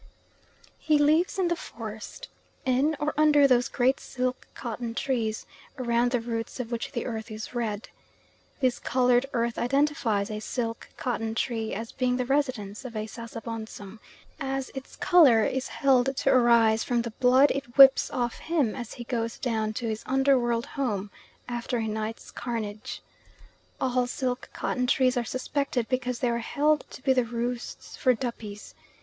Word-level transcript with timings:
He 0.79 0.97
lives 0.97 1.37
in 1.37 1.47
the 1.47 1.55
forest, 1.55 2.27
in 2.65 2.97
or 2.99 3.13
under 3.17 3.45
those 3.47 3.67
great 3.69 3.99
silk 3.99 4.47
cotton 4.55 4.95
trees 4.95 5.45
around 5.77 6.09
the 6.09 6.19
roots 6.19 6.59
of 6.59 6.71
which 6.71 6.91
the 6.93 7.05
earth 7.05 7.29
is 7.29 7.53
red. 7.53 7.87
This 8.61 8.79
coloured 8.79 9.27
earth 9.31 9.59
identifies 9.59 10.31
a 10.31 10.39
silk 10.39 10.89
cotton 10.97 11.35
tree 11.35 11.75
as 11.75 11.91
being 11.91 12.17
the 12.17 12.25
residence 12.25 12.83
of 12.83 12.95
a 12.95 13.05
Sasabonsum, 13.05 13.99
as 14.39 14.71
its 14.73 14.95
colour 14.95 15.43
is 15.43 15.67
held 15.67 16.17
to 16.17 16.31
arise 16.33 16.83
from 16.83 17.03
the 17.03 17.11
blood 17.19 17.51
it 17.51 17.77
whips 17.77 18.09
off 18.09 18.39
him 18.39 18.73
as 18.73 18.93
he 18.93 19.03
goes 19.03 19.37
down 19.37 19.71
to 19.73 19.85
his 19.87 20.01
under 20.07 20.39
world 20.39 20.65
home 20.65 21.11
after 21.47 21.77
a 21.77 21.87
night's 21.87 22.31
carnage. 22.31 23.03
All 23.79 24.07
silk 24.07 24.49
cotton 24.51 24.87
trees 24.87 25.15
are 25.15 25.23
suspected 25.23 25.87
because 25.89 26.17
they 26.21 26.29
are 26.31 26.39
held 26.39 26.85
to 26.89 27.03
be 27.03 27.13
the 27.13 27.23
roosts 27.23 27.95
for 27.95 28.15
Duppies. 28.15 28.73